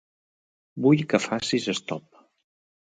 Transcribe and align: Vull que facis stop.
Vull 0.87 1.03
que 1.13 1.21
facis 1.27 1.71
stop. 1.83 2.23